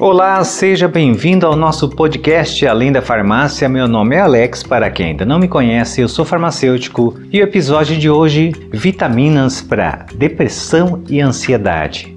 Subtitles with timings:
[0.00, 3.68] Olá, seja bem-vindo ao nosso podcast Além da Farmácia.
[3.68, 7.44] Meu nome é Alex, para quem ainda não me conhece, eu sou farmacêutico e o
[7.44, 12.16] episódio de hoje: vitaminas para depressão e ansiedade.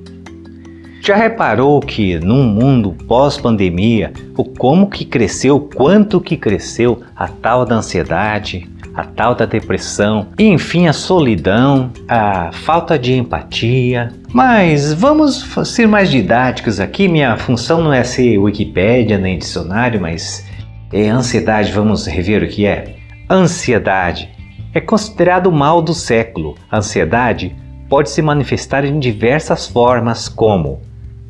[1.02, 7.66] Já reparou que num mundo pós-pandemia, o como que cresceu, quanto que cresceu a tal
[7.66, 8.66] da ansiedade,
[8.96, 14.12] a tal da depressão, e enfim a solidão, a falta de empatia.
[14.32, 17.08] Mas vamos ser mais didáticos aqui.
[17.08, 20.46] Minha função não é ser Wikipédia nem dicionário, mas
[20.92, 21.72] é ansiedade.
[21.72, 22.96] Vamos rever o que é.
[23.30, 24.30] Ansiedade
[24.74, 26.56] é considerado o mal do século.
[26.70, 27.56] A ansiedade
[27.90, 30.82] pode se manifestar em diversas formas, como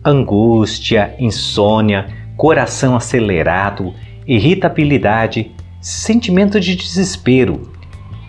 [0.05, 3.93] angústia, insônia, coração acelerado,
[4.27, 5.51] irritabilidade,
[5.83, 7.69] sentimento de desespero,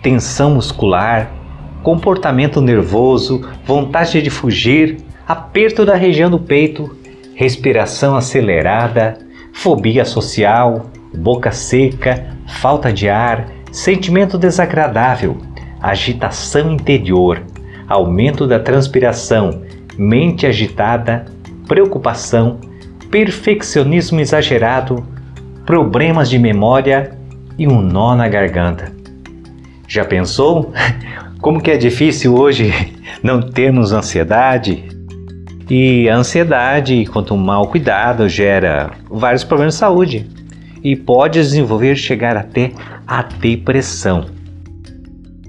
[0.03, 1.31] tensão muscular,
[1.81, 6.97] comportamento nervoso, vontade de fugir, aperto da região do peito,
[7.33, 9.17] respiração acelerada,
[9.53, 15.37] fobia social, boca seca, falta de ar, sentimento desagradável,
[15.79, 17.41] agitação interior,
[17.87, 19.61] aumento da transpiração,
[19.97, 21.23] mente agitada,
[21.69, 22.59] preocupação,
[23.09, 25.07] perfeccionismo exagerado,
[25.65, 27.14] problemas de memória
[27.57, 28.91] e um nó na garganta.
[29.87, 30.73] Já pensou
[31.41, 32.73] como que é difícil hoje
[33.23, 34.83] não termos ansiedade?
[35.69, 40.29] E a ansiedade, quanto mal cuidado, gera vários problemas de saúde
[40.83, 42.71] e pode desenvolver chegar até
[43.07, 44.34] a depressão.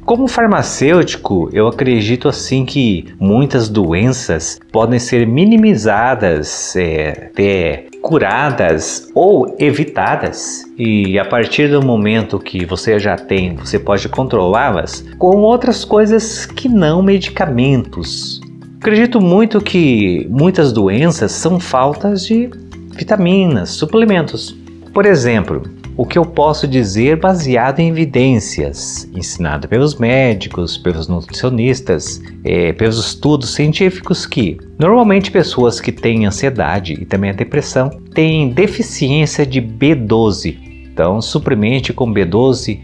[0.07, 9.57] Como farmacêutico, eu acredito assim que muitas doenças podem ser minimizadas, é, até curadas ou
[9.59, 10.63] evitadas.
[10.79, 16.47] E a partir do momento que você já tem, você pode controlá-las com outras coisas
[16.47, 18.41] que não medicamentos.
[18.79, 22.49] Acredito muito que muitas doenças são faltas de
[22.93, 24.57] vitaminas, suplementos.
[24.95, 25.65] Por exemplo,
[25.97, 32.99] o que eu posso dizer baseado em evidências, ensinado pelos médicos, pelos nutricionistas, é, pelos
[32.99, 39.63] estudos científicos que normalmente pessoas que têm ansiedade e também a depressão têm deficiência de
[39.63, 40.59] B12.
[40.93, 42.79] Então, suprimente com B12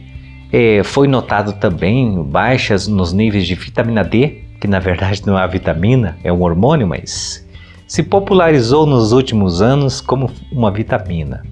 [0.50, 5.42] é, foi notado também baixas nos níveis de vitamina D, que na verdade não é
[5.42, 7.46] a vitamina, é um hormônio, mas
[7.86, 11.42] se popularizou nos últimos anos como uma vitamina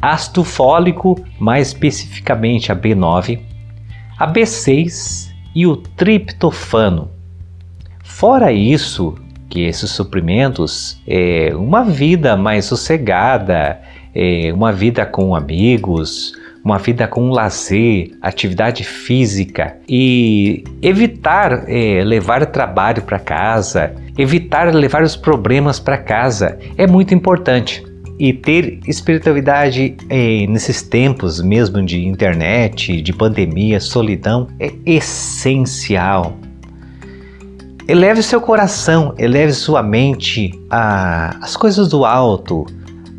[0.00, 3.40] ácido fólico, mais especificamente a B9,
[4.18, 7.10] a B6 e o triptofano.
[8.02, 9.14] Fora isso,
[9.48, 13.80] que esses suprimentos é uma vida mais sossegada,
[14.14, 16.32] é uma vida com amigos,
[16.64, 25.02] uma vida com lazer, atividade física e evitar é, levar trabalho para casa, evitar levar
[25.02, 27.89] os problemas para casa é muito importante.
[28.20, 36.36] E ter espiritualidade é, nesses tempos mesmo de internet, de pandemia, solidão, é essencial.
[37.88, 42.66] Eleve seu coração, eleve sua mente às coisas do alto,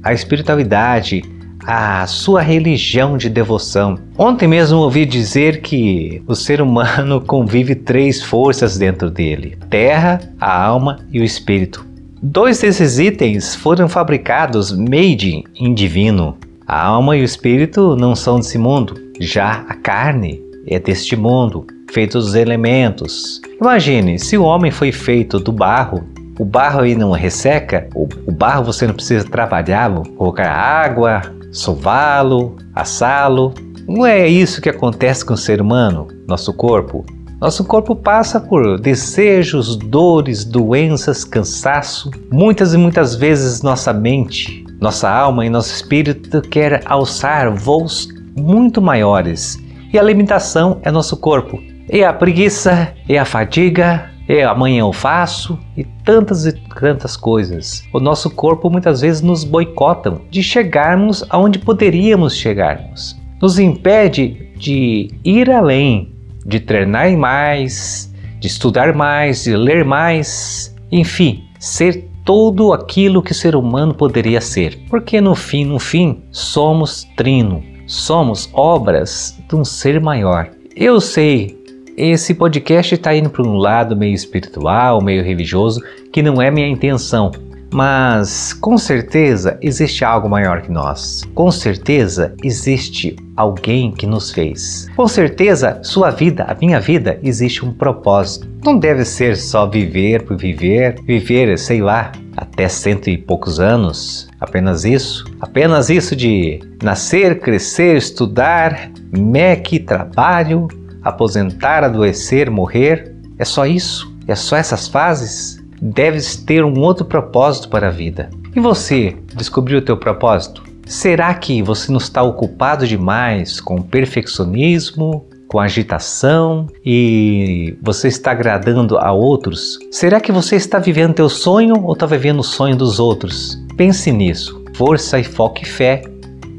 [0.04, 1.24] à espiritualidade,
[1.66, 3.98] à sua religião de devoção.
[4.16, 10.64] Ontem mesmo ouvi dizer que o ser humano convive três forças dentro dele: terra, a
[10.64, 11.91] alma e o espírito.
[12.24, 16.38] Dois desses itens foram fabricados made in divino.
[16.68, 21.66] A alma e o espírito não são desse mundo, já a carne é deste mundo,
[21.92, 23.42] feito dos elementos.
[23.60, 26.04] Imagine, se o homem foi feito do barro,
[26.38, 33.52] o barro aí não resseca, o, barro você não precisa trabalhá-lo, colocar água, sová-lo, assá-lo.
[33.88, 37.04] Não é isso que acontece com o ser humano, nosso corpo.
[37.42, 42.12] Nosso corpo passa por desejos, dores, doenças, cansaço.
[42.32, 48.08] Muitas e muitas vezes nossa mente, nossa alma e nosso espírito quer alçar voos
[48.38, 49.58] muito maiores.
[49.92, 51.60] E a limitação é nosso corpo.
[51.90, 57.84] É a preguiça, é a fadiga, é amanhã eu faço e tantas e tantas coisas.
[57.92, 63.20] O nosso corpo muitas vezes nos boicotam de chegarmos aonde poderíamos chegarmos.
[63.42, 66.11] Nos impede de ir além,
[66.46, 73.36] de treinar mais, de estudar mais, de ler mais, enfim, ser tudo aquilo que o
[73.36, 74.80] ser humano poderia ser.
[74.90, 80.50] Porque no fim, no fim, somos trino, somos obras de um ser maior.
[80.76, 81.58] Eu sei,
[81.98, 86.68] esse podcast está indo para um lado meio espiritual, meio religioso, que não é minha
[86.68, 87.32] intenção.
[87.74, 91.24] Mas com certeza existe algo maior que nós.
[91.34, 94.88] Com certeza existe alguém que nos fez.
[94.96, 98.48] Com certeza sua vida, a minha vida, existe um propósito.
[98.64, 104.28] Não deve ser só viver por viver, viver, sei lá, até cento e poucos anos.
[104.40, 105.26] Apenas isso.
[105.40, 110.68] Apenas isso de nascer, crescer, estudar, MEC, trabalho,
[111.02, 113.16] aposentar, adoecer, morrer.
[113.40, 114.14] É só isso?
[114.28, 115.61] É só essas fases?
[115.82, 118.30] Deves ter um outro propósito para a vida.
[118.56, 120.64] E você, descobriu o teu propósito?
[120.86, 128.98] Será que você não está ocupado demais com perfeccionismo, com agitação e você está agradando
[128.98, 129.80] a outros?
[129.90, 133.58] Será que você está vivendo teu sonho ou está vivendo o sonho dos outros?
[133.76, 134.64] Pense nisso.
[134.76, 136.04] Força e foco e fé.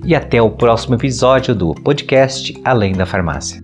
[0.05, 3.63] E até o próximo episódio do podcast Além da Farmácia.